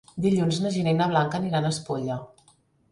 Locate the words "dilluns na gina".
0.25-0.95